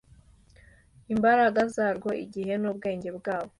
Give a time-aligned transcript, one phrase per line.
[1.13, 3.49] Imbaraga zarwo, igihe n’ubwenge bwabo